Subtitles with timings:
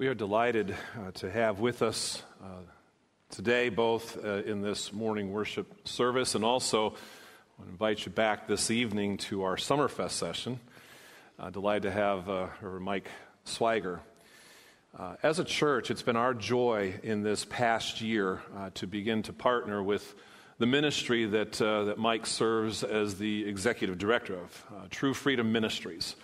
[0.00, 2.46] We are delighted uh, to have with us uh,
[3.28, 6.94] today, both uh, in this morning worship service and also
[7.62, 10.58] I invite you back this evening to our Summerfest session.
[11.38, 12.46] Uh, delighted to have uh,
[12.80, 13.10] Mike
[13.44, 14.00] Swiger.
[14.98, 18.40] Uh, as a church, it's been our joy in this past year
[18.72, 20.14] to begin to partner with
[20.56, 26.16] the ministry that, that Mike serves as the executive director of, True Freedom Ministries.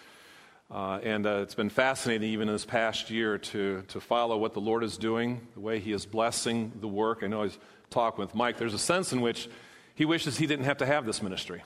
[0.69, 4.61] Uh, and uh, it's been fascinating, even this past year, to, to follow what the
[4.61, 7.23] Lord is doing, the way He is blessing the work.
[7.23, 8.59] I know I've talked with Mike.
[8.59, 9.48] There's a sense in which
[9.95, 11.62] he wishes he didn't have to have this ministry.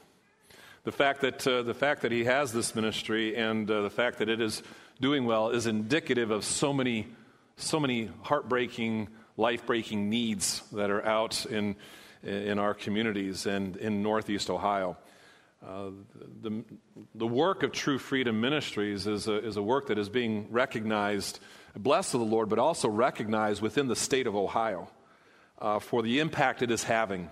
[0.85, 4.19] The fact that, uh, the fact that he has this ministry and uh, the fact
[4.19, 4.63] that it is
[5.01, 7.09] doing well is indicative of so many,
[7.57, 9.09] so many heartbreaking,
[9.39, 11.75] life breaking needs that are out in,
[12.23, 14.99] in our communities and in Northeast Ohio.
[15.67, 15.91] Uh,
[16.41, 16.65] the,
[17.15, 21.39] the work of True Freedom Ministries is a, is a work that is being recognized,
[21.77, 24.89] blessed of the Lord, but also recognized within the state of Ohio
[25.59, 27.31] uh, for the impact it is having.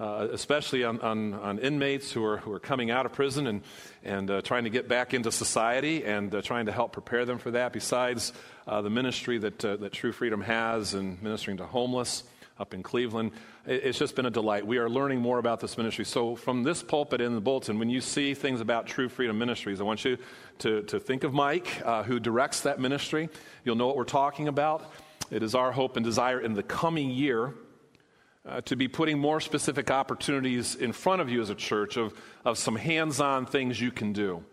[0.00, 3.62] Uh, especially on, on, on, inmates who are, who are coming out of prison and,
[4.02, 7.38] and uh, trying to get back into society and uh, trying to help prepare them
[7.38, 8.32] for that, besides
[8.66, 12.24] uh, the ministry that, that True Freedom has and ministering to homeless
[12.58, 13.32] up in Cleveland.
[13.66, 14.66] It's just been a delight.
[14.66, 16.04] We are learning more about this ministry.
[16.04, 19.80] So, from this pulpit in the bulletin, when you see things about True Freedom Ministries,
[19.80, 20.18] I want you
[20.58, 23.28] to, to think of Mike, uh, who directs that ministry.
[23.64, 24.92] You'll know what we're talking about.
[25.30, 27.54] It is our hope and desire in the coming year
[28.46, 32.12] uh, to be putting more specific opportunities in front of you as a church of,
[32.44, 34.44] of some hands on things you can do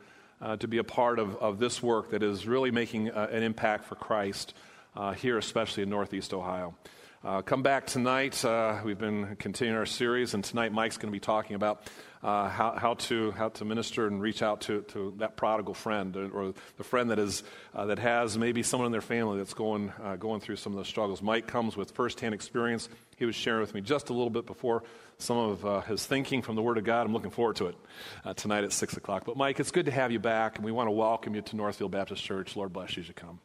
[0.42, 3.44] uh, to be a part of, of this work that is really making uh, an
[3.44, 4.53] impact for Christ
[4.95, 6.75] uh, here, especially in Northeast Ohio.
[7.22, 8.45] Uh, come back tonight.
[8.45, 11.81] Uh, we've been continuing our series, and tonight Mike's going to be talking about
[12.23, 16.16] uh, how, how, to, how to minister and reach out to, to that prodigal friend
[16.16, 17.44] or the friend that, is,
[17.76, 20.77] uh, that has maybe someone in their family that's going, uh, going through some of
[20.77, 21.21] those struggles.
[21.21, 22.88] Mike comes with firsthand experience.
[23.17, 24.83] He was sharing with me just a little bit before
[25.17, 27.05] some of uh, his thinking from the Word of God.
[27.05, 29.26] I'm looking forward to it tonight at 6 o'clock.
[29.26, 31.55] But, Mike, it's good to have you back, and we want to welcome you to
[31.58, 32.55] Northfield Baptist Church.
[32.55, 33.42] Lord bless you as you come.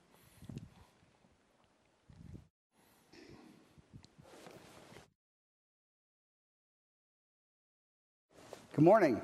[8.75, 9.21] Good morning.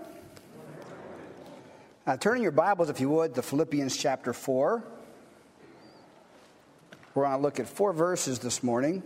[2.07, 4.81] Uh, turning your Bibles, if you would, to Philippians chapter 4.
[7.17, 9.03] We're going to look at four verses this morning.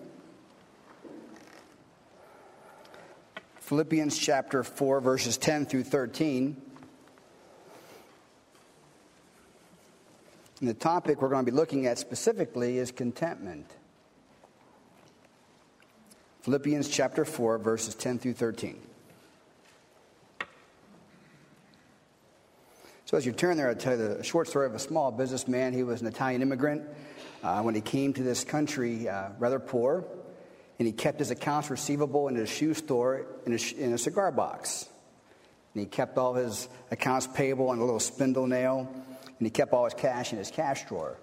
[3.60, 6.60] Philippians chapter 4, verses 10 through 13.
[10.60, 13.70] And the topic we're going to be looking at specifically is contentment.
[16.42, 18.78] Philippians chapter 4, verses 10 through 13.
[23.06, 25.74] So as you turn there, I'll tell you the short story of a small businessman.
[25.74, 26.84] He was an Italian immigrant.
[27.42, 30.06] Uh, when he came to this country, uh, rather poor,
[30.78, 34.32] and he kept his accounts receivable in his shoe store in a, in a cigar
[34.32, 34.88] box.
[35.74, 39.74] And he kept all his accounts payable on a little spindle nail, and he kept
[39.74, 41.18] all his cash in his cash drawer.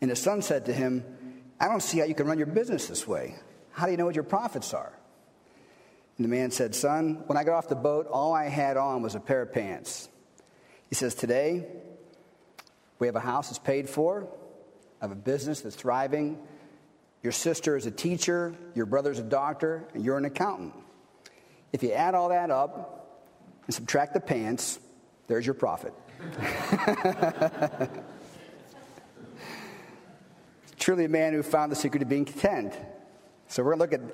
[0.00, 1.04] And his son said to him,
[1.58, 3.34] I don't see how you can run your business this way.
[3.72, 4.92] How do you know what your profits are?
[6.18, 9.02] And the man said, Son, when I got off the boat, all I had on
[9.02, 10.08] was a pair of pants.
[10.90, 11.66] He says, Today,
[12.98, 14.28] we have a house that's paid for,
[15.00, 16.38] I have a business that's thriving.
[17.22, 20.74] Your sister is a teacher, your brother's a doctor, and you're an accountant.
[21.72, 23.26] If you add all that up
[23.66, 24.78] and subtract the pants,
[25.26, 25.94] there's your profit.
[30.78, 32.74] Truly a man who found the secret of being content.
[33.48, 34.10] So we're going to look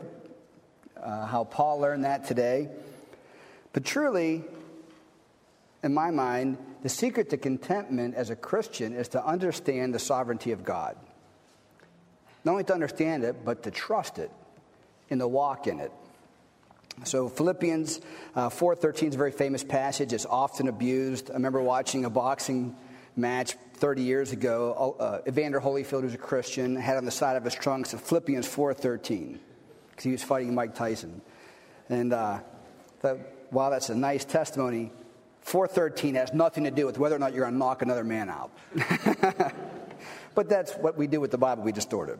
[0.97, 2.69] at uh, how Paul learned that today.
[3.73, 4.45] But truly,
[5.87, 10.51] in my mind, the secret to contentment as a Christian is to understand the sovereignty
[10.51, 10.97] of God.
[12.45, 14.31] Not only to understand it, but to trust it
[15.09, 15.93] and to walk in it.
[17.05, 18.01] So Philippians
[18.35, 20.13] uh, 4.13 is a very famous passage.
[20.13, 21.31] It's often abused.
[21.31, 22.75] I remember watching a boxing
[23.15, 24.97] match 30 years ago.
[24.99, 29.39] Uh, Evander Holyfield, who's a Christian, had on the side of his trunks Philippians 4.13
[29.91, 31.21] because he was fighting Mike Tyson.
[31.89, 32.41] And uh,
[32.99, 33.19] thought,
[33.53, 34.91] wow, that's a nice testimony
[35.47, 38.29] 413 has nothing to do with whether or not you're going to knock another man
[38.29, 38.51] out.
[40.35, 42.19] but that's what we do with the Bible, we distort it.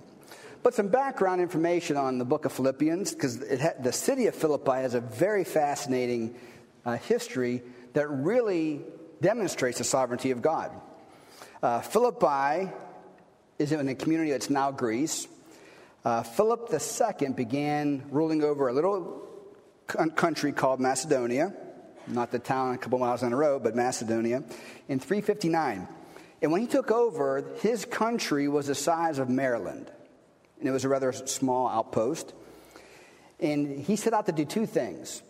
[0.63, 4.95] But some background information on the book of Philippians, because the city of Philippi has
[4.95, 6.37] a very fascinating
[6.85, 7.63] uh, history
[7.95, 8.83] that really
[9.21, 10.71] demonstrates the sovereignty of God.
[11.61, 12.71] Uh, Philippi
[13.59, 15.27] is in a community that's now Greece.
[16.05, 19.27] Uh, Philip II began ruling over a little
[20.15, 21.53] country called Macedonia
[22.09, 24.43] not the town a couple miles on the road, but Macedonia,
[24.89, 25.89] in 359.
[26.43, 29.91] And when he took over, his country was the size of Maryland.
[30.59, 32.33] And it was a rather small outpost.
[33.41, 35.23] And he set out to do two things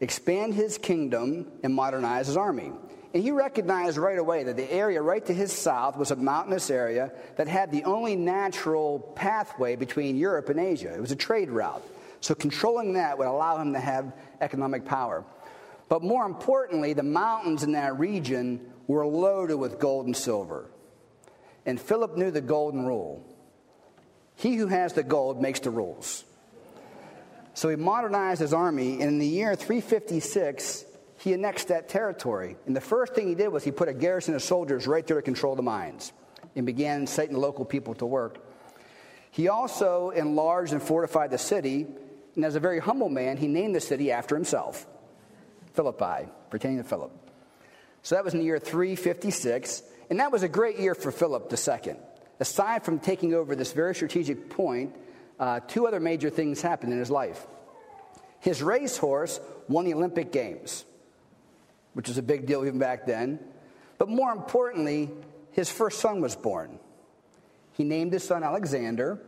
[0.00, 2.72] expand his kingdom and modernize his army.
[3.14, 6.68] And he recognized right away that the area right to his south was a mountainous
[6.68, 10.92] area that had the only natural pathway between Europe and Asia.
[10.92, 11.82] It was a trade route.
[12.20, 15.24] So controlling that would allow him to have economic power.
[15.88, 20.70] But more importantly, the mountains in that region were loaded with gold and silver.
[21.66, 23.24] And Philip knew the golden rule
[24.36, 26.24] he who has the gold makes the rules.
[27.54, 30.84] So he modernized his army, and in the year 356,
[31.18, 32.56] he annexed that territory.
[32.66, 35.18] And the first thing he did was he put a garrison of soldiers right there
[35.18, 36.12] to control the mines
[36.56, 38.38] and began setting local people to work.
[39.30, 41.86] He also enlarged and fortified the city,
[42.34, 44.86] and as a very humble man, he named the city after himself
[45.74, 47.12] Philippi, pertaining to Philip.
[48.02, 51.52] So that was in the year 356, and that was a great year for Philip
[51.52, 51.94] II.
[52.40, 54.94] Aside from taking over this very strategic point,
[55.38, 57.46] uh, two other major things happened in his life.
[58.40, 60.84] His racehorse won the Olympic Games,
[61.94, 63.38] which was a big deal even back then.
[63.98, 65.10] But more importantly,
[65.52, 66.78] his first son was born.
[67.72, 69.18] He named his son Alexander,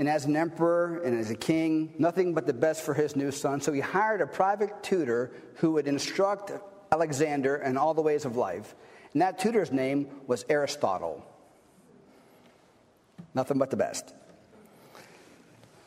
[0.00, 3.30] and as an emperor and as a king, nothing but the best for his new
[3.30, 3.60] son.
[3.60, 6.52] So he hired a private tutor who would instruct
[6.90, 8.74] Alexander in all the ways of life.
[9.12, 11.22] And that tutor's name was Aristotle.
[13.34, 14.14] Nothing but the best.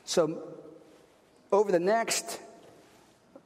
[0.05, 0.43] So,
[1.51, 2.39] over the next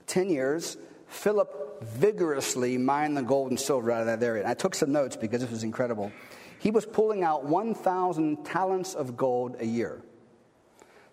[0.07, 0.75] 10 years,
[1.07, 4.43] Philip vigorously mined the gold and silver out of that area.
[4.43, 6.11] And I took some notes because this was incredible.
[6.59, 10.01] He was pulling out 1,000 talents of gold a year.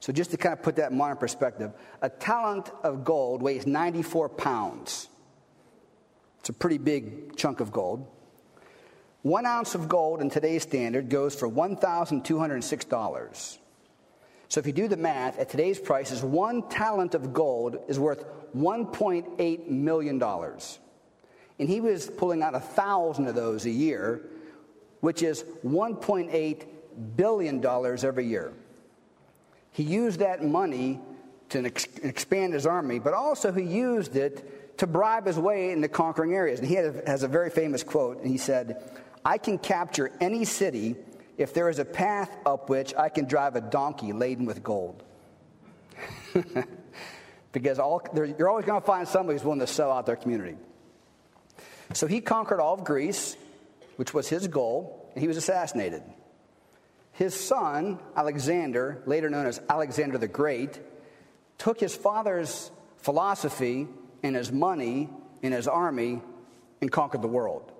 [0.05, 1.73] So, just to kind of put that in modern perspective,
[2.03, 5.09] a talent of gold weighs 94 pounds.
[6.41, 8.07] It's a pretty big chunk of gold.
[9.23, 13.59] One ounce of gold in today's standard goes for $1,206.
[14.49, 18.27] So if you do the math, at today's prices, one talent of gold is worth
[18.55, 20.23] $1.8 million.
[20.23, 24.21] And he was pulling out a thousand of those a year,
[25.01, 26.67] which is $1.8
[27.17, 28.53] billion every year.
[29.75, 31.01] He used that money
[31.49, 36.33] to expand his army, but also he used it to bribe his way into conquering
[36.33, 36.61] areas.
[36.61, 38.89] And he has a very famous quote, and he said,
[39.25, 40.95] I can capture any city
[41.37, 45.03] if there is a path up which I can drive a donkey laden with gold.
[47.53, 50.57] because all, you're always going to find somebody who's willing to sell out their community.
[51.95, 53.37] So he conquered all of Greece,
[53.97, 56.05] which was his goal, and he was assassinated.
[57.15, 60.81] His son, Alexander, later known as Alexander the Great,
[61.59, 63.89] took his father's philosophy
[64.23, 65.09] and his money
[65.43, 66.21] and his army
[66.81, 67.71] and conquered the world.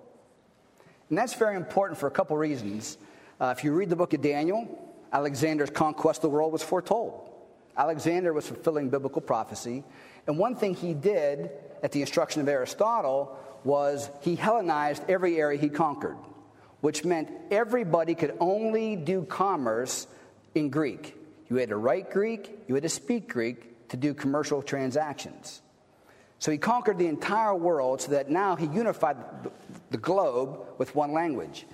[1.09, 2.97] And that's very important for a couple reasons.
[3.41, 4.69] Uh, if you read the book of Daniel,
[5.13, 7.31] Alexander's conquest of the world was foretold.
[7.77, 9.83] Alexander was fulfilling biblical prophecy.
[10.27, 11.51] And one thing he did
[11.83, 16.17] at the instruction of Aristotle was he Hellenized every area he conquered,
[16.85, 20.07] which meant everybody could only do commerce
[20.55, 21.17] in Greek.
[21.49, 25.63] You had to write Greek, you had to speak Greek to do commercial transactions.
[26.41, 29.17] So he conquered the entire world so that now he unified
[29.93, 31.65] the globe with one language.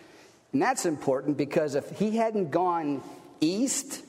[0.53, 3.03] And that's important because if he hadn't gone
[3.41, 4.05] east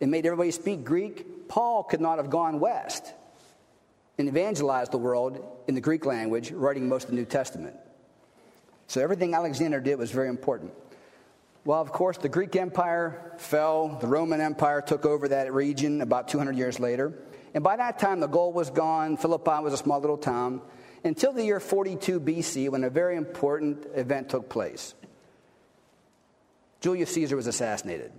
[0.00, 3.12] and made everybody speak Greek, Paul could not have gone west
[4.16, 5.38] and evangelized the world
[5.68, 7.76] in the Greek language, writing most of the New Testament.
[8.90, 10.72] So everything Alexander did was very important.
[11.64, 16.26] Well, of course, the Greek Empire fell, the Roman Empire took over that region about
[16.26, 17.12] 200 years later.
[17.54, 19.16] And by that time, the gold was gone.
[19.16, 20.60] Philippi was a small little town
[21.04, 24.94] until the year 42 BC when a very important event took place.
[26.80, 28.10] Julius Caesar was assassinated.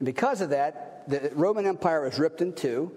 [0.00, 2.90] And because of that, the Roman Empire was ripped in two,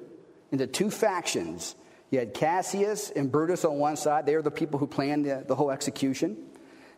[0.51, 1.75] into two factions.
[2.11, 5.43] You had Cassius and Brutus on one side, they were the people who planned the,
[5.47, 6.37] the whole execution,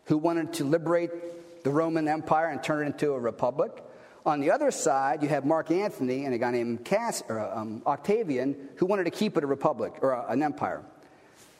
[0.06, 3.84] who wanted to liberate the Roman Empire and turn it into a republic.
[4.24, 7.82] On the other side, you have Mark Antony and a guy named Cass, or, um,
[7.86, 10.82] Octavian who wanted to keep it a republic or a, an empire.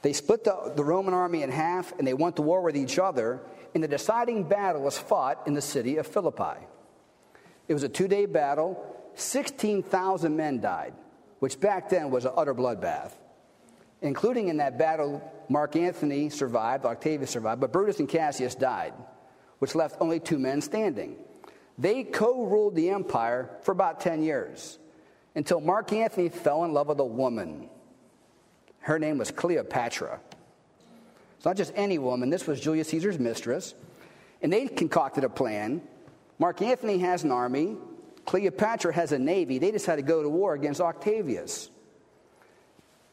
[0.02, 2.98] They split the, the Roman army in half and they went to war with each
[2.98, 3.40] other
[3.74, 6.60] and the deciding battle was fought in the city of Philippi.
[7.68, 8.88] It was a two day battle.
[9.14, 10.94] 16,000 men died,
[11.38, 13.12] which back then was an utter bloodbath.
[14.02, 18.92] Including in that battle, Mark Antony survived, Octavius survived, but Brutus and Cassius died,
[19.60, 21.16] which left only two men standing.
[21.78, 24.78] They co ruled the empire for about 10 years
[25.34, 27.70] until Mark Antony fell in love with a woman.
[28.80, 30.20] Her name was Cleopatra.
[31.36, 33.74] It's not just any woman, this was Julius Caesar's mistress.
[34.42, 35.80] And they concocted a plan.
[36.38, 37.76] Mark Antony has an army,
[38.26, 39.58] Cleopatra has a navy.
[39.58, 41.70] They decide to go to war against Octavius.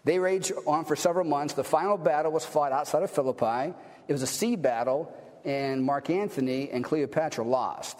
[0.04, 1.54] They raged on for several months.
[1.54, 3.74] The final battle was fought outside of Philippi.
[4.08, 5.14] It was a sea battle,
[5.46, 7.98] and Mark Antony and Cleopatra lost.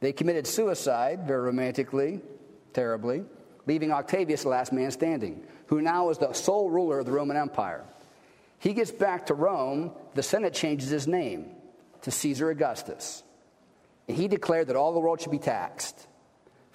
[0.00, 2.20] They committed suicide, very romantically,
[2.72, 3.24] terribly,
[3.66, 7.36] leaving Octavius the last man standing, who now is the sole ruler of the Roman
[7.36, 7.84] Empire.
[8.58, 11.50] He gets back to Rome, the Senate changes his name
[12.02, 13.22] to Caesar Augustus.
[14.08, 16.06] And he declared that all the world should be taxed,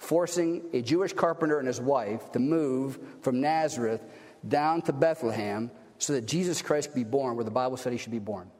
[0.00, 4.02] forcing a Jewish carpenter and his wife to move from Nazareth
[4.48, 7.98] down to Bethlehem so that Jesus Christ could be born where the Bible said he
[7.98, 8.50] should be born.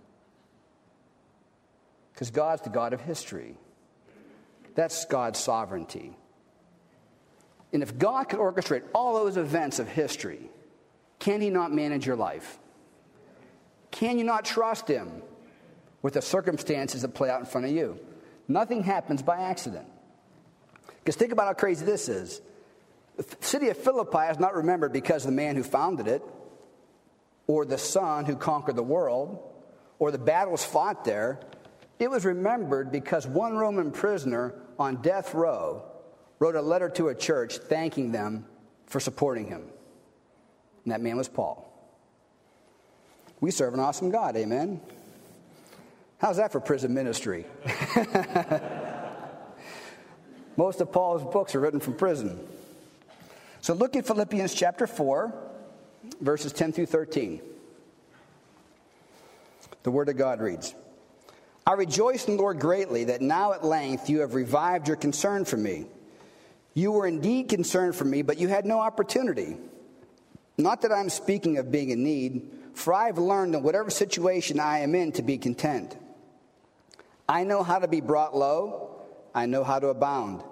[2.12, 3.56] Because God's the God of history.
[4.75, 6.14] That's God's sovereignty.
[7.73, 10.50] And if God could orchestrate all those events of history,
[11.18, 12.59] can He not manage your life?
[13.90, 15.23] Can you not trust Him
[16.02, 17.99] with the circumstances that play out in front of you?
[18.47, 19.87] Nothing happens by accident.
[21.02, 22.40] Because think about how crazy this is.
[23.16, 26.23] The city of Philippi is not remembered because the man who founded it,
[27.47, 29.38] or the son who conquered the world,
[29.99, 31.40] or the battles fought there.
[31.99, 35.85] It was remembered because one Roman prisoner on death row
[36.38, 38.47] wrote a letter to a church thanking them
[38.87, 39.64] for supporting him.
[40.85, 41.66] And that man was Paul.
[43.40, 44.80] We serve an awesome God, amen?
[46.19, 47.47] How's that for prison ministry?
[50.61, 52.38] Most of Paul's books are written from prison.
[53.62, 55.33] So look at Philippians chapter 4,
[56.21, 57.40] verses 10 through 13.
[59.85, 60.75] The Word of God reads
[61.67, 65.47] I rejoice in the Lord greatly that now at length you have revived your concern
[65.47, 65.87] for me.
[66.75, 69.57] You were indeed concerned for me, but you had no opportunity.
[70.59, 74.81] Not that I'm speaking of being in need, for I've learned in whatever situation I
[74.81, 75.97] am in to be content.
[77.26, 80.43] I know how to be brought low, I know how to abound.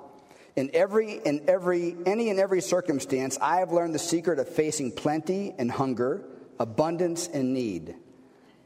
[0.59, 4.91] In every in every any and every circumstance, I have learned the secret of facing
[4.91, 6.25] plenty and hunger,
[6.59, 7.95] abundance and need.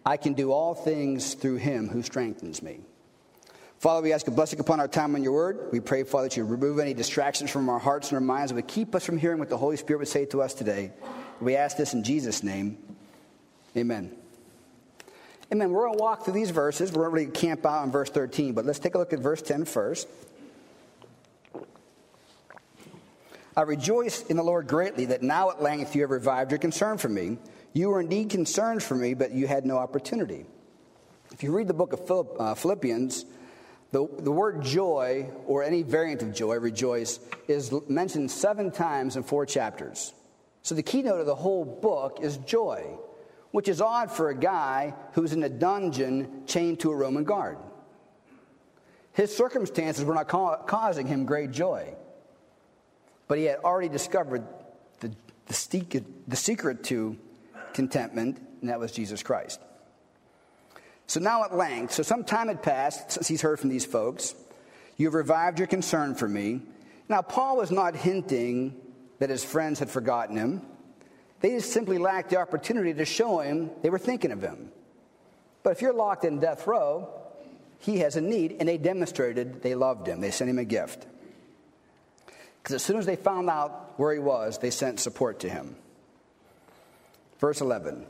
[0.06, 2.80] I can do all things through him who strengthens me.
[3.78, 5.68] Father, we ask a blessing upon our time on your word.
[5.70, 8.56] We pray, Father, that you remove any distractions from our hearts and our minds and
[8.56, 10.92] would keep us from hearing what the Holy Spirit would say to us today.
[11.42, 12.78] We ask this in Jesus' name.
[13.76, 14.16] Amen.
[15.52, 15.70] Amen.
[15.70, 16.90] We're going to walk through these verses.
[16.90, 19.42] We're going to camp out on verse 13, but let's take a look at verse
[19.42, 20.08] 10 first.
[23.56, 26.96] I rejoice in the Lord greatly that now at length you have revived your concern
[26.96, 27.38] for me.
[27.74, 30.46] You were indeed concerned for me, but you had no opportunity.
[31.32, 33.26] If you read the book of uh, Philippians,
[33.90, 39.22] the, the word joy, or any variant of joy, rejoice, is mentioned seven times in
[39.22, 40.14] four chapters.
[40.62, 42.98] So the keynote of the whole book is joy,
[43.50, 47.58] which is odd for a guy who's in a dungeon chained to a Roman guard.
[49.12, 51.94] His circumstances were not ca- causing him great joy,
[53.32, 54.46] but he had already discovered
[55.00, 55.08] the,
[55.46, 57.16] the, the secret to
[57.72, 59.58] contentment, and that was Jesus Christ.
[61.06, 64.34] So now at length, so some time had passed since he's heard from these folks.
[64.98, 66.60] You've revived your concern for me.
[67.08, 68.78] Now, Paul was not hinting
[69.18, 70.60] that his friends had forgotten him.
[71.40, 74.70] They just simply lacked the opportunity to show him they were thinking of him.
[75.62, 77.08] But if you're locked in death row,
[77.78, 80.20] he has a need, and they demonstrated they loved him.
[80.20, 81.06] They sent him a gift.
[82.62, 85.76] Because as soon as they found out where he was, they sent support to him.
[87.38, 88.06] Verse 11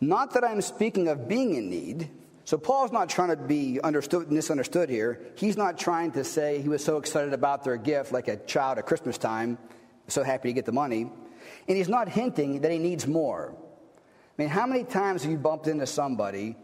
[0.00, 2.10] Not that I'm speaking of being in need
[2.44, 5.20] so Paul's not trying to be understood, misunderstood here.
[5.36, 8.78] He's not trying to say he was so excited about their gift like a child
[8.78, 9.58] at Christmas time,
[10.08, 11.10] so happy to get the money.
[11.68, 13.54] And he's not hinting that he needs more.
[13.56, 16.56] I mean, how many times have you bumped into somebody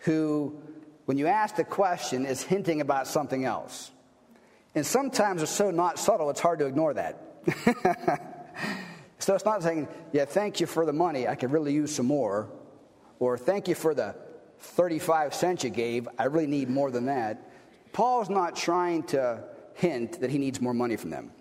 [0.00, 0.60] who,
[1.04, 3.92] when you ask the question, is hinting about something else?
[4.74, 7.18] And sometimes it's so not subtle, it's hard to ignore that.
[9.18, 12.06] so it's not saying, yeah, thank you for the money, I could really use some
[12.06, 12.48] more.
[13.18, 14.14] Or thank you for the
[14.58, 17.50] 35 cents you gave, I really need more than that.
[17.92, 19.42] Paul's not trying to
[19.74, 21.32] hint that he needs more money from them.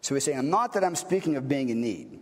[0.00, 2.12] So he's saying, not that I'm speaking of being in need.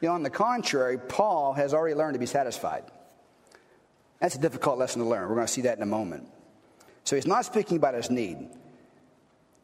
[0.00, 2.84] You know, on the contrary, Paul has already learned to be satisfied.
[4.20, 5.28] That's a difficult lesson to learn.
[5.28, 6.28] We're going to see that in a moment.
[7.04, 8.48] So he's not speaking about his need.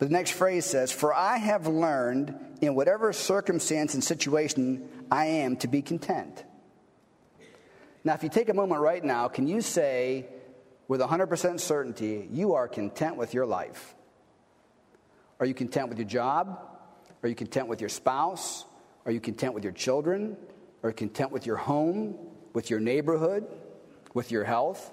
[0.00, 5.56] The next phrase says, For I have learned in whatever circumstance and situation I am
[5.58, 6.42] to be content.
[8.02, 10.26] Now, if you take a moment right now, can you say
[10.88, 13.94] with 100% certainty, you are content with your life?
[15.38, 16.58] Are you content with your job?
[17.22, 18.64] Are you content with your spouse?
[19.04, 20.34] Are you content with your children?
[20.82, 22.16] Are you content with your home,
[22.54, 23.46] with your neighborhood,
[24.14, 24.92] with your health?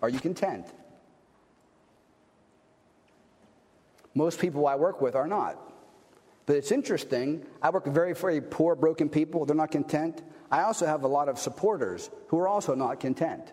[0.00, 0.66] Are you content?
[4.16, 5.60] Most people I work with are not.
[6.46, 7.44] But it's interesting.
[7.60, 9.44] I work with very, very poor, broken people.
[9.44, 10.22] They're not content.
[10.50, 13.52] I also have a lot of supporters who are also not content.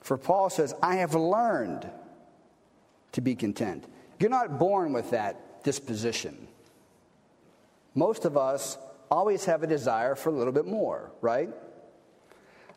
[0.00, 1.90] For Paul says, I have learned
[3.12, 3.84] to be content.
[4.18, 6.48] You're not born with that disposition.
[7.94, 8.78] Most of us
[9.10, 11.50] always have a desire for a little bit more, right?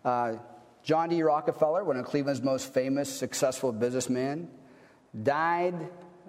[0.03, 0.33] Uh,
[0.83, 1.21] John D.
[1.21, 4.49] Rockefeller, one of Cleveland's most famous, successful businessmen,
[5.21, 5.75] died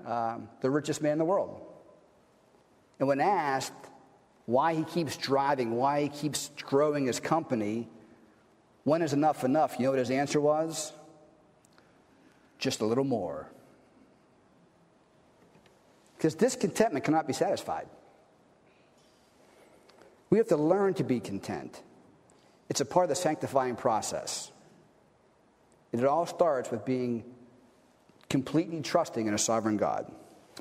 [0.04, 1.60] um, the richest man in the world.
[2.98, 3.72] And when asked
[4.46, 7.88] why he keeps driving, why he keeps growing his company,
[8.84, 9.76] when is enough enough?
[9.78, 10.92] You know what his answer was?
[12.58, 13.48] Just a little more.
[16.16, 17.86] Because discontentment cannot be satisfied.
[20.30, 21.80] We have to learn to be content.
[22.72, 24.50] It's a part of the sanctifying process.
[25.92, 27.22] And it all starts with being
[28.30, 30.10] completely trusting in a sovereign God.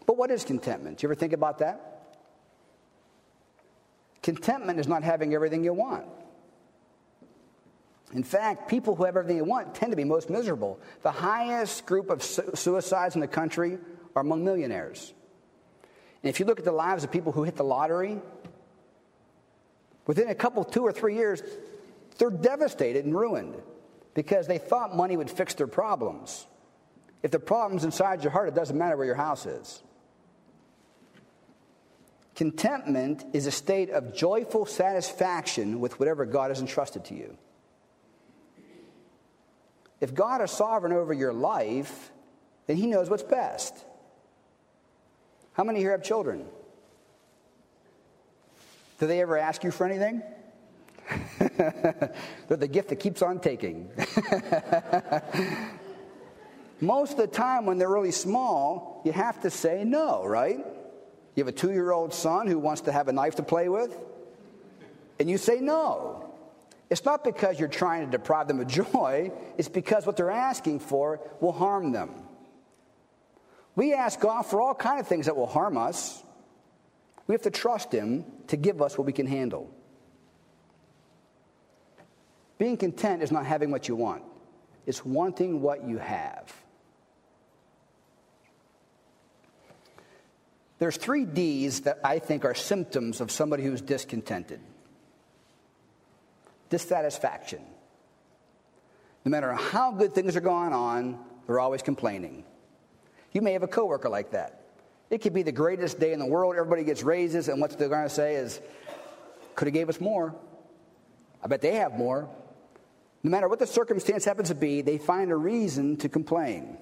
[0.05, 0.97] But what is contentment?
[0.97, 2.17] Do you ever think about that?
[4.21, 6.03] Contentment is not having everything you want.
[8.11, 10.81] In fact, people who have everything they want tend to be most miserable.
[11.03, 13.77] The highest group of su- suicides in the country
[14.17, 15.13] are among millionaires.
[16.23, 18.19] And if you look at the lives of people who hit the lottery,
[20.07, 21.41] within a couple, two or three years,
[22.17, 23.55] they're devastated and ruined
[24.13, 26.45] because they thought money would fix their problems.
[27.23, 29.81] If the problem's inside your heart, it doesn't matter where your house is.
[32.35, 37.37] Contentment is a state of joyful satisfaction with whatever God has entrusted to you.
[39.99, 42.11] If God is sovereign over your life,
[42.65, 43.75] then He knows what's best.
[45.53, 46.45] How many here have children?
[48.99, 50.23] Do they ever ask you for anything?
[51.39, 53.89] They're the gift that keeps on taking.
[56.81, 60.57] Most of the time, when they're really small, you have to say no, right?
[61.35, 63.69] You have a two year old son who wants to have a knife to play
[63.69, 63.95] with,
[65.19, 66.31] and you say no.
[66.89, 70.79] It's not because you're trying to deprive them of joy, it's because what they're asking
[70.79, 72.09] for will harm them.
[73.75, 76.21] We ask God for all kind of things that will harm us.
[77.27, 79.73] We have to trust Him to give us what we can handle.
[82.61, 84.21] Being content is not having what you want,
[84.85, 86.53] it's wanting what you have.
[90.77, 94.59] There's three D's that I think are symptoms of somebody who's discontented
[96.69, 97.63] dissatisfaction.
[99.25, 102.43] No matter how good things are going on, they're always complaining.
[103.31, 104.61] You may have a coworker like that.
[105.09, 106.55] It could be the greatest day in the world.
[106.55, 108.61] Everybody gets raises, and what they're going to say is,
[109.55, 110.35] "Could have gave us more."
[111.43, 112.29] I bet they have more.
[113.23, 116.77] No matter what the circumstance happens to be, they find a reason to complain.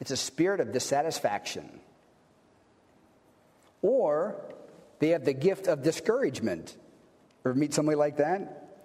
[0.00, 1.80] It's a spirit of dissatisfaction.
[3.82, 4.36] Or
[4.98, 6.76] they have the gift of discouragement.
[7.44, 8.80] Ever meet somebody like that?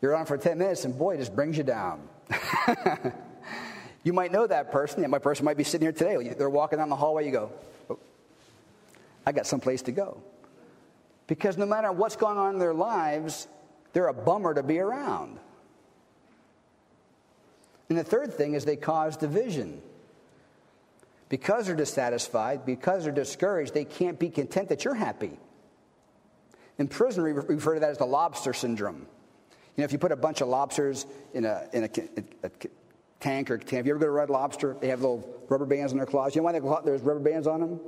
[0.00, 2.08] You're on for 10 minutes and boy, it just brings you down.
[4.02, 5.08] you might know that person.
[5.08, 6.34] My person might be sitting here today.
[6.36, 7.24] They're walking down the hallway.
[7.24, 7.52] You go,
[7.88, 7.98] oh,
[9.24, 10.20] I got someplace to go.
[11.28, 13.46] Because no matter what's going on in their lives,
[13.92, 15.38] they're a bummer to be around.
[17.88, 19.82] And the third thing is they cause division.
[21.28, 25.38] Because they're dissatisfied, because they're discouraged, they can't be content that you're happy.
[26.78, 29.06] In prison, we refer to that as the lobster syndrome.
[29.76, 32.50] You know, if you put a bunch of lobsters in a, in a, a, a
[33.20, 34.76] tank or tank, have you ever go to Red Lobster?
[34.80, 36.34] They have little rubber bands in their claws.
[36.34, 37.80] You know why there's rubber bands on them?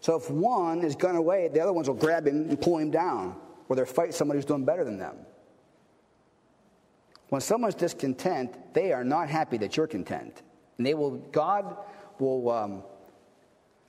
[0.00, 2.90] So if one is gone away, the other ones will grab him and pull him
[2.90, 3.36] down,
[3.68, 5.16] or they'll fight somebody who's doing better than them.
[7.28, 10.42] When someone's discontent, they are not happy that you're content.
[10.78, 11.76] And they will, God
[12.18, 12.82] will um,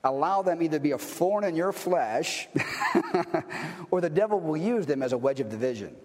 [0.03, 2.47] allow them either to be a thorn in your flesh
[3.91, 5.95] or the devil will use them as a wedge of division.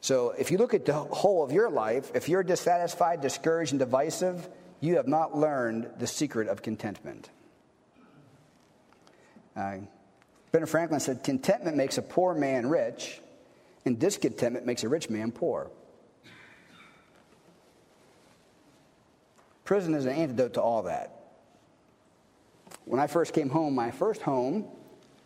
[0.00, 3.78] So if you look at the whole of your life, if you're dissatisfied, discouraged, and
[3.78, 4.48] divisive,
[4.80, 7.30] you have not learned the secret of contentment.
[9.56, 9.78] Uh,
[10.52, 13.20] Ben Franklin said, Contentment makes a poor man rich,
[13.88, 15.70] and discontentment makes a rich man poor.
[19.64, 21.14] Prison is an antidote to all that.
[22.84, 24.66] When I first came home, my first home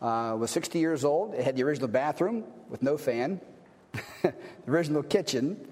[0.01, 1.35] uh, was 60 years old.
[1.35, 3.41] It had the original bathroom with no fan,
[4.23, 4.33] the
[4.67, 5.69] original kitchen,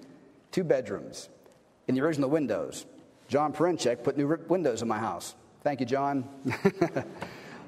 [0.53, 1.29] two bedrooms,
[1.89, 2.87] and the original windows.
[3.29, 5.35] John Parenchek put new windows in my house.
[5.63, 6.29] Thank you, John.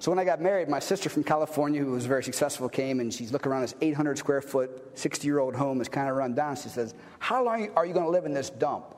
[0.02, 3.14] so when I got married, my sister from California, who was very successful, came and
[3.14, 6.34] she's looking around this 800 square foot, 60 year old home is kind of run
[6.34, 6.56] down.
[6.56, 8.96] She says, How long are you going to live in this dump?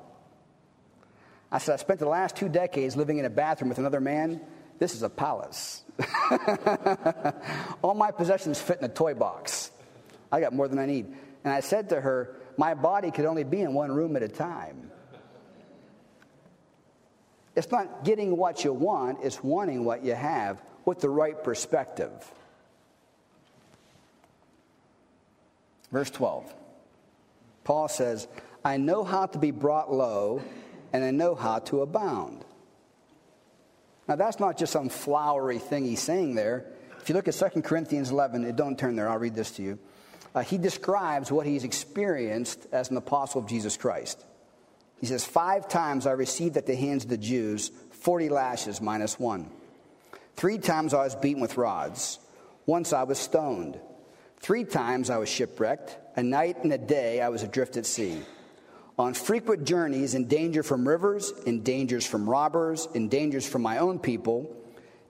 [1.52, 4.40] I said, I spent the last two decades living in a bathroom with another man.
[4.78, 5.84] This is a palace.
[7.82, 9.72] All my possessions fit in a toy box.
[10.32, 11.04] I got more than I need.
[11.44, 14.28] And I said to her, My body could only be in one room at a
[14.28, 14.90] time.
[17.54, 22.10] It's not getting what you want, it's wanting what you have with the right perspective.
[25.90, 26.52] Verse 12.
[27.64, 28.28] Paul says,
[28.64, 30.42] I know how to be brought low,
[30.92, 32.44] and I know how to abound.
[34.08, 36.66] Now, that's not just some flowery thing he's saying there.
[37.00, 39.78] If you look at 2 Corinthians 11, don't turn there, I'll read this to you.
[40.34, 44.24] Uh, he describes what he's experienced as an apostle of Jesus Christ.
[45.00, 49.18] He says, Five times I received at the hands of the Jews 40 lashes minus
[49.18, 49.50] one.
[50.36, 52.18] Three times I was beaten with rods.
[52.66, 53.78] Once I was stoned.
[54.38, 55.96] Three times I was shipwrecked.
[56.16, 58.20] A night and a day I was adrift at sea.
[58.98, 63.78] On frequent journeys, in danger from rivers, in dangers from robbers, in dangers from my
[63.78, 64.54] own people,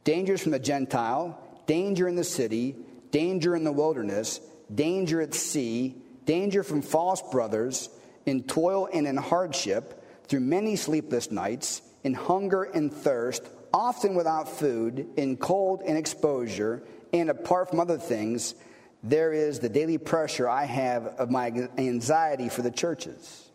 [0.05, 2.77] dangers from the Gentile, danger in the city,
[3.11, 4.41] danger in the wilderness,
[4.75, 7.91] danger at sea, danger from false brothers,
[8.25, 13.43] in toil and in hardship, through many sleepless nights, in hunger and thirst,
[13.75, 16.81] often without food, in cold and exposure,
[17.13, 18.55] and apart from other things,
[19.03, 23.51] there is the daily pressure I have of my anxiety for the churches.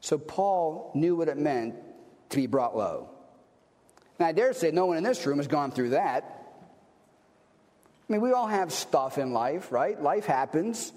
[0.00, 1.74] So Paul knew what it meant
[2.28, 3.08] to be brought low.
[4.18, 6.44] And I dare say no one in this room has gone through that.
[8.08, 10.00] I mean, we all have stuff in life, right?
[10.00, 10.92] Life happens.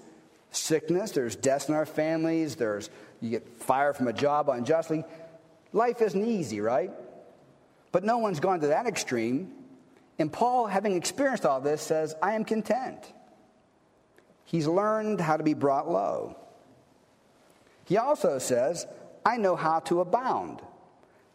[0.50, 5.02] Sickness, there's deaths in our families, there's you get fired from a job unjustly.
[5.72, 6.90] Life isn't easy, right?
[7.92, 9.52] But no one's gone to that extreme.
[10.18, 13.12] And Paul, having experienced all this, says, I am content.
[14.44, 16.36] He's learned how to be brought low.
[17.84, 18.86] He also says,
[19.24, 20.60] I know how to abound.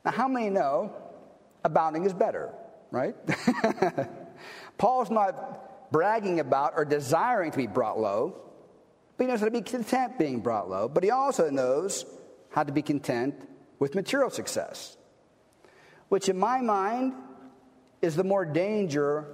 [0.03, 0.95] Now, how many know
[1.63, 2.49] abounding is better,
[2.91, 3.15] right?
[4.77, 8.35] Paul's not bragging about or desiring to be brought low,
[9.17, 10.87] but he knows how to be content being brought low.
[10.87, 12.05] But he also knows
[12.49, 13.35] how to be content
[13.79, 14.97] with material success,
[16.13, 17.11] which in my mind
[17.99, 19.25] is the more danger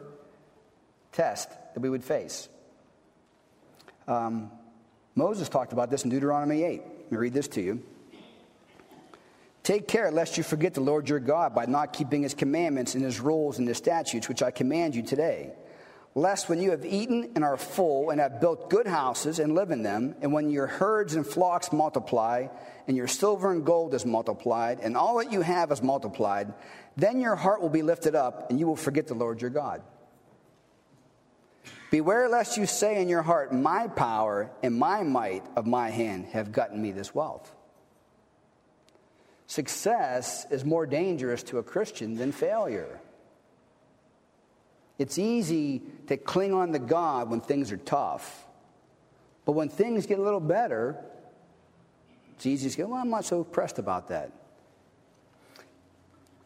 [1.12, 2.48] test that we would face.
[4.08, 4.50] Um,
[5.14, 6.82] Moses talked about this in Deuteronomy 8.
[6.82, 7.84] Let me read this to you.
[9.62, 13.04] Take care lest you forget the Lord your God by not keeping his commandments and
[13.04, 15.52] his rules and his statutes, which I command you today.
[16.20, 19.72] Lest when you have eaten and are full and have built good houses and live
[19.72, 22.48] in them, and when your herds and flocks multiply,
[22.90, 26.54] and your silver and gold is multiplied, and all that you have is multiplied,
[26.98, 29.82] then your heart will be lifted up, and you will forget the Lord your God.
[31.90, 36.26] Beware lest you say in your heart, My power and my might of my hand
[36.34, 37.50] have gotten me this wealth.
[39.48, 43.00] Success is more dangerous to a Christian than failure.
[45.00, 48.46] It's easy to cling on to God when things are tough.
[49.46, 50.98] But when things get a little better,
[52.36, 54.32] it's easy to say, well, I'm not so pressed about that.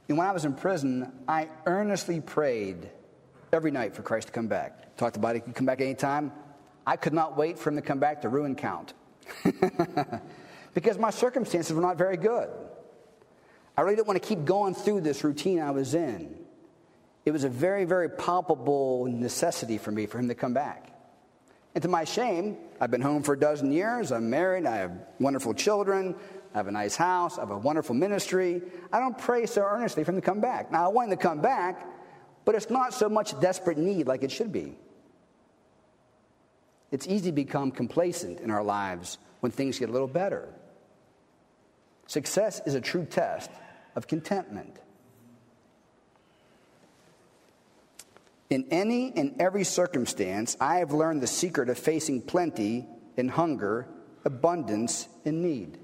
[0.07, 2.89] And when I was in prison, I earnestly prayed
[3.51, 4.95] every night for Christ to come back.
[4.97, 6.31] Talked about he could come back anytime.
[6.85, 8.93] I could not wait for him to come back to ruin count.
[10.75, 12.49] because my circumstances were not very good.
[13.75, 16.42] I really didn't want to keep going through this routine I was in.
[17.25, 20.89] It was a very, very palpable necessity for me for him to come back.
[21.75, 24.11] And to my shame, I've been home for a dozen years.
[24.11, 24.65] I'm married.
[24.65, 26.15] I have wonderful children.
[26.53, 27.37] I have a nice house.
[27.37, 28.61] I have a wonderful ministry.
[28.91, 30.71] I don't pray so earnestly for him to come back.
[30.71, 31.87] Now, I want him to come back,
[32.45, 34.77] but it's not so much desperate need like it should be.
[36.91, 40.47] It's easy to become complacent in our lives when things get a little better.
[42.05, 43.49] Success is a true test
[43.95, 44.77] of contentment.
[48.53, 52.85] In any and every circumstance, I have learned the secret of facing plenty
[53.17, 53.87] and hunger,
[54.25, 55.79] abundance and need.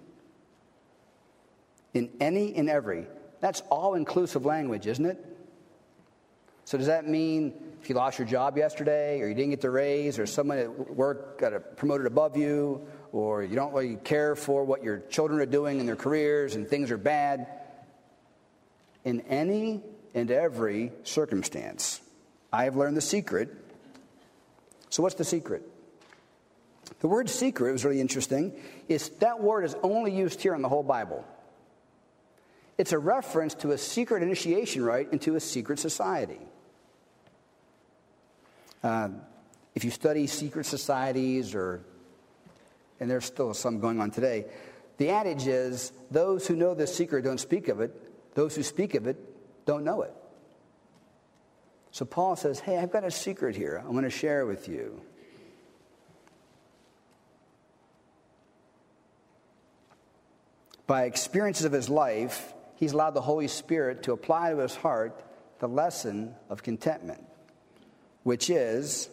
[1.96, 3.08] In any and every.
[3.40, 5.18] That's all inclusive language, isn't it?
[6.66, 9.72] So, does that mean if you lost your job yesterday, or you didn't get the
[9.72, 14.64] raise, or someone at work got promoted above you, or you don't really care for
[14.64, 17.48] what your children are doing in their careers and things are bad?
[19.06, 19.82] In any
[20.14, 22.02] and every circumstance,
[22.52, 23.50] I have learned the secret.
[24.90, 25.64] So, what's the secret?
[27.02, 28.54] The word secret was really interesting.
[28.88, 31.26] Is that word is only used here in the whole Bible.
[32.78, 36.40] It's a reference to a secret initiation rite into a secret society.
[38.84, 39.10] Uh,
[39.76, 41.82] if you study secret societies, or
[43.00, 44.46] and there's still some going on today,
[45.00, 48.96] The adage is those who know the secret don't speak of it, those who speak
[48.96, 49.18] of it
[49.66, 50.14] don't know it.
[51.92, 53.82] So Paul says, Hey, I've got a secret here.
[53.84, 55.02] I'm going to share with you.
[60.88, 65.24] By experiences of his life, he's allowed the Holy Spirit to apply to his heart
[65.60, 67.24] the lesson of contentment,
[68.24, 69.10] which is,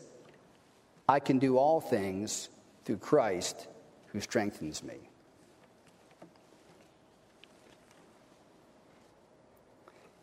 [1.08, 2.48] I can do all things
[2.84, 3.66] through Christ
[4.06, 4.94] who strengthens me.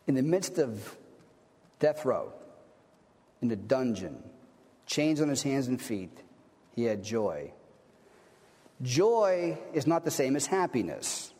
[0.06, 0.96] In the midst of
[1.78, 2.32] death row,
[3.44, 4.16] in the dungeon,
[4.86, 6.18] chains on his hands and feet,
[6.74, 7.52] he had joy.
[8.80, 11.30] Joy is not the same as happiness.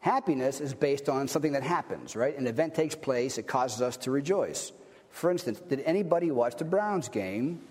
[0.00, 2.36] Happiness is based on something that happens, right?
[2.36, 4.70] An event takes place, it causes us to rejoice.
[5.08, 7.62] For instance, did anybody watch the Browns game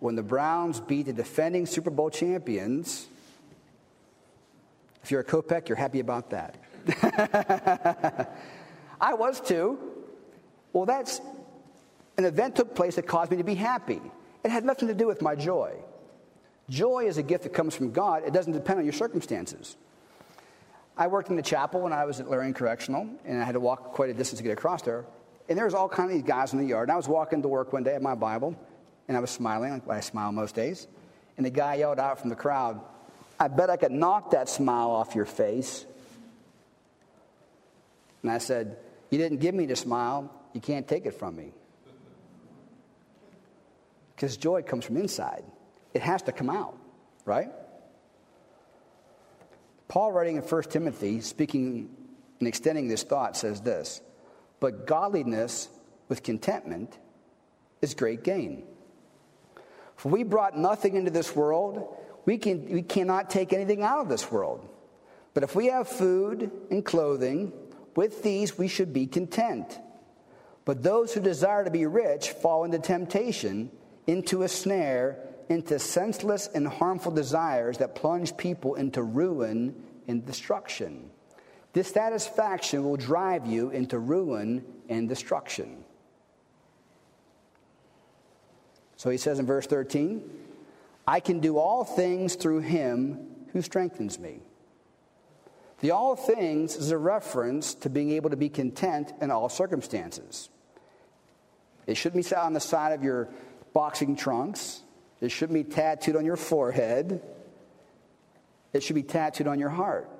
[0.00, 3.06] when the Browns beat the defending Super Bowl champions?
[5.02, 6.58] If you're a Kopech, you're happy about that.
[9.00, 9.93] I was too.
[10.74, 11.22] Well, that's
[12.18, 14.02] an event took place that caused me to be happy.
[14.44, 15.72] It had nothing to do with my joy.
[16.68, 18.24] Joy is a gift that comes from God.
[18.26, 19.76] It doesn't depend on your circumstances.
[20.96, 23.60] I worked in the chapel when I was at Lorain Correctional, and I had to
[23.60, 25.04] walk quite a distance to get across there.
[25.48, 26.88] And there was all kinds of these guys in the yard.
[26.88, 28.56] And I was walking to work one day at my Bible,
[29.08, 30.86] and I was smiling, like I smile most days.
[31.36, 32.80] And the guy yelled out from the crowd,
[33.38, 35.84] I bet I could knock that smile off your face.
[38.22, 38.76] And I said,
[39.10, 41.52] You didn't give me the smile, you can't take it from me.
[44.14, 45.44] Because joy comes from inside,
[45.92, 46.78] it has to come out,
[47.24, 47.50] right?
[49.88, 51.90] Paul, writing in 1 Timothy, speaking
[52.38, 54.00] and extending this thought, says this
[54.60, 55.68] But godliness
[56.08, 56.96] with contentment
[57.82, 58.64] is great gain.
[59.96, 64.08] For we brought nothing into this world, we, can, we cannot take anything out of
[64.08, 64.68] this world.
[65.34, 67.52] But if we have food and clothing,
[67.96, 69.78] with these we should be content.
[70.64, 73.70] But those who desire to be rich fall into temptation,
[74.06, 79.74] into a snare, into senseless and harmful desires that plunge people into ruin
[80.08, 81.10] and destruction.
[81.74, 85.84] Dissatisfaction will drive you into ruin and destruction.
[88.96, 90.22] So he says in verse 13,
[91.06, 93.18] I can do all things through him
[93.52, 94.40] who strengthens me.
[95.80, 100.48] The all things is a reference to being able to be content in all circumstances.
[101.86, 103.28] It shouldn't be on the side of your
[103.72, 104.82] boxing trunks.
[105.20, 107.22] It shouldn't be tattooed on your forehead.
[108.72, 110.10] It should be tattooed on your heart.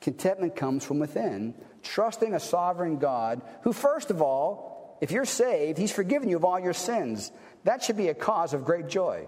[0.00, 5.78] Contentment comes from within, trusting a sovereign God who, first of all, if you're saved,
[5.78, 7.30] He's forgiven you of all your sins.
[7.64, 9.26] That should be a cause of great joy.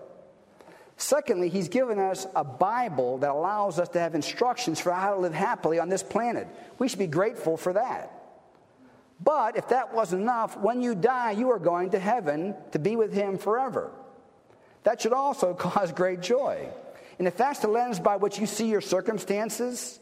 [0.96, 5.20] Secondly, He's given us a Bible that allows us to have instructions for how to
[5.20, 6.48] live happily on this planet.
[6.78, 8.21] We should be grateful for that.
[9.22, 12.96] But if that wasn't enough, when you die, you are going to heaven to be
[12.96, 13.90] with Him forever.
[14.84, 16.68] That should also cause great joy.
[17.18, 20.00] And if that's the lens by which you see your circumstances,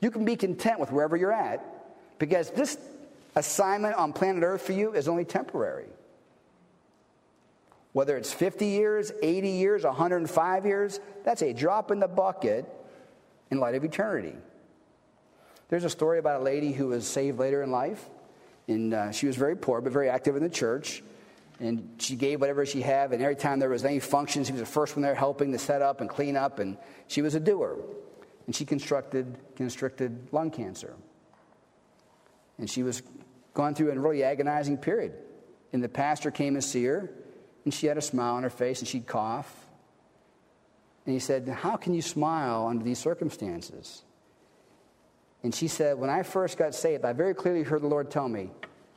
[0.00, 1.64] you can be content with wherever you're at
[2.18, 2.78] because this
[3.34, 5.86] assignment on planet Earth for you is only temporary.
[7.92, 12.66] Whether it's 50 years, 80 years, 105 years, that's a drop in the bucket
[13.50, 14.34] in light of eternity.
[15.68, 18.04] There's a story about a lady who was saved later in life,
[18.68, 21.02] and uh, she was very poor but very active in the church.
[21.60, 24.60] And she gave whatever she had, and every time there was any function, she was
[24.60, 27.40] the first one there helping to set up and clean up, and she was a
[27.40, 27.78] doer.
[28.46, 30.94] And she constructed constricted lung cancer.
[32.58, 33.02] And she was
[33.54, 35.14] going through a really agonizing period.
[35.72, 37.10] And the pastor came to see her,
[37.64, 39.66] and she had a smile on her face, and she'd cough.
[41.06, 44.02] And he said, How can you smile under these circumstances?
[45.44, 48.28] And she said, When I first got saved, I very clearly heard the Lord tell
[48.28, 48.50] me,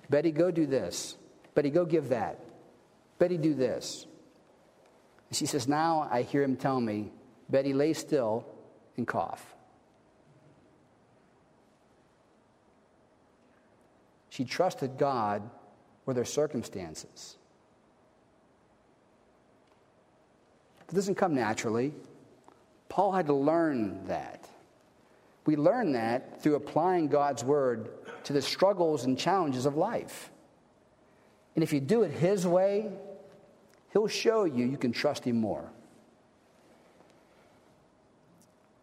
[0.10, 1.17] Betty, go do this.
[1.53, 2.39] Betty, go give that.
[3.19, 4.07] Betty, do this.
[5.29, 7.12] And she says, Now I hear him tell me,
[7.49, 8.45] Betty, lay still
[8.95, 9.55] and cough.
[14.29, 15.41] She trusted God
[16.05, 17.36] with her circumstances.
[20.88, 21.93] It doesn't come naturally.
[22.88, 24.37] Paul had to learn that.
[25.47, 27.89] We learn that through applying God's word
[28.25, 30.29] to the struggles and challenges of life.
[31.55, 32.91] And if you do it His way,
[33.93, 35.71] He'll show you you can trust Him more.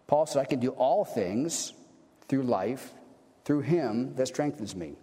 [0.07, 1.75] Paul said, I can do all things
[2.29, 2.95] through life,
[3.45, 4.95] through Him that strengthens me.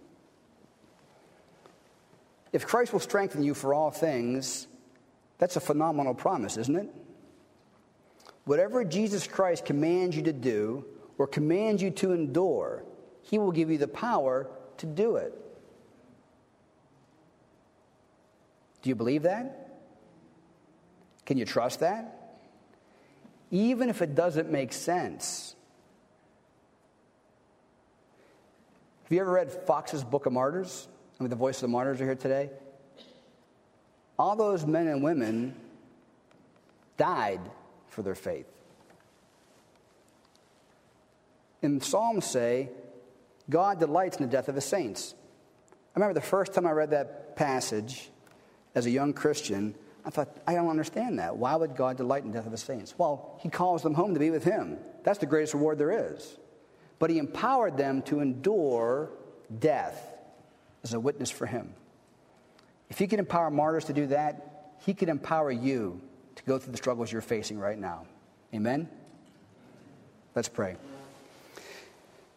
[2.52, 4.66] If Christ will strengthen you for all things,
[5.38, 6.88] that's a phenomenal promise, isn't it?
[8.46, 10.84] Whatever Jesus Christ commands you to do
[11.18, 12.84] or commands you to endure,
[13.22, 14.48] he will give you the power
[14.78, 15.32] to do it.
[18.82, 19.80] Do you believe that?
[21.24, 22.38] Can you trust that?
[23.50, 25.54] Even if it doesn't make sense.
[29.04, 30.88] Have you ever read Foxe's Book of Martyrs?
[31.20, 32.50] I mean, the voice of the martyrs are here today.
[34.18, 35.54] All those men and women
[36.96, 37.40] died
[37.88, 38.46] for their faith.
[41.62, 42.70] And Psalms say,
[43.48, 45.14] God delights in the death of his saints.
[45.94, 48.10] I remember the first time I read that passage
[48.74, 51.36] as a young Christian, I thought, I don't understand that.
[51.36, 52.94] Why would God delight in the death of his saints?
[52.98, 54.78] Well, he calls them home to be with him.
[55.04, 56.38] That's the greatest reward there is.
[56.98, 59.10] But he empowered them to endure
[59.58, 60.14] death
[60.82, 61.74] as a witness for him.
[62.90, 66.00] If he can empower martyrs to do that, he can empower you
[66.36, 68.06] to go through the struggles you're facing right now.
[68.54, 68.88] Amen?
[70.34, 70.76] Let's pray.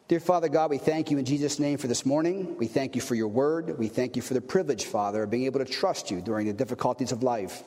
[0.07, 2.57] Dear Father God, we thank you in Jesus' name for this morning.
[2.59, 3.79] We thank you for your word.
[3.79, 6.53] We thank you for the privilege, Father, of being able to trust you during the
[6.53, 7.63] difficulties of life.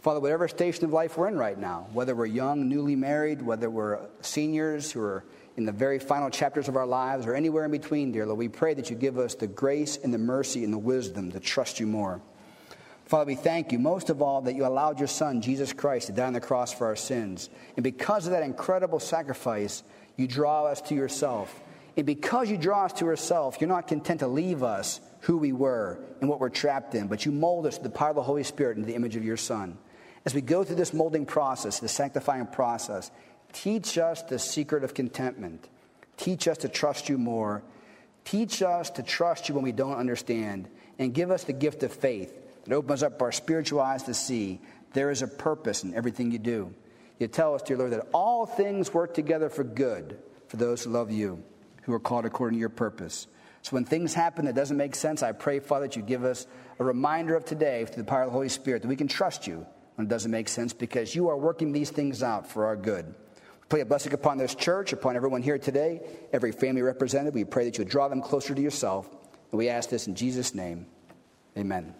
[0.00, 3.70] Father, whatever station of life we're in right now, whether we're young, newly married, whether
[3.70, 5.24] we're seniors who are
[5.56, 8.48] in the very final chapters of our lives, or anywhere in between, dear Lord, we
[8.48, 11.78] pray that you give us the grace and the mercy and the wisdom to trust
[11.78, 12.20] you more.
[13.06, 16.12] Father, we thank you most of all that you allowed your Son, Jesus Christ, to
[16.12, 17.48] die on the cross for our sins.
[17.76, 19.84] And because of that incredible sacrifice,
[20.20, 21.60] you draw us to yourself.
[21.96, 25.52] And because you draw us to yourself, you're not content to leave us who we
[25.52, 28.22] were and what we're trapped in, but you mold us to the power of the
[28.22, 29.76] Holy Spirit into the image of your Son.
[30.24, 33.10] As we go through this molding process, the sanctifying process,
[33.52, 35.68] teach us the secret of contentment.
[36.16, 37.62] Teach us to trust you more.
[38.24, 40.68] Teach us to trust you when we don't understand.
[40.98, 42.32] And give us the gift of faith
[42.64, 44.60] that opens up our spiritual eyes to see
[44.92, 46.74] there is a purpose in everything you do.
[47.20, 50.90] You tell us, dear Lord, that all things work together for good for those who
[50.90, 51.44] love you,
[51.82, 53.28] who are called according to your purpose.
[53.62, 56.46] So when things happen that doesn't make sense, I pray, Father, that you give us
[56.78, 59.46] a reminder of today through the power of the Holy Spirit that we can trust
[59.46, 62.76] you when it doesn't make sense because you are working these things out for our
[62.76, 63.04] good.
[63.04, 66.00] We pray a blessing upon this church, upon everyone here today,
[66.32, 67.34] every family represented.
[67.34, 69.06] We pray that you draw them closer to yourself.
[69.52, 70.86] And we ask this in Jesus' name.
[71.58, 71.94] Amen.